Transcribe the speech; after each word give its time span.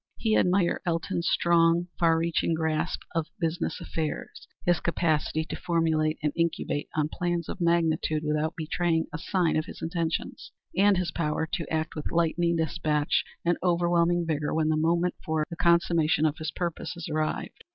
He 0.17 0.33
admired 0.35 0.81
Elton's 0.83 1.29
strong, 1.29 1.87
far 1.99 2.17
reaching 2.17 2.55
grasp 2.55 3.01
of 3.13 3.27
business 3.39 3.79
affairs, 3.79 4.47
his 4.65 4.79
capacity 4.79 5.45
to 5.45 5.55
formulate 5.55 6.17
and 6.23 6.33
incubate 6.35 6.89
on 6.95 7.07
plans 7.07 7.47
of 7.47 7.61
magnitude 7.61 8.23
without 8.25 8.55
betraying 8.55 9.05
a 9.13 9.19
sign 9.19 9.55
of 9.57 9.65
his 9.65 9.79
intentions, 9.79 10.51
and 10.75 10.97
his 10.97 11.11
power 11.11 11.47
to 11.53 11.71
act 11.71 11.93
with 11.93 12.09
lightning 12.11 12.55
despatch 12.55 13.23
and 13.45 13.59
overwhelming 13.61 14.25
vigor 14.25 14.55
when 14.55 14.69
the 14.69 14.75
moment 14.75 15.13
for 15.23 15.45
the 15.51 15.55
consummation 15.55 16.25
of 16.25 16.39
his 16.39 16.49
purposes 16.49 17.07
arrived. 17.07 17.63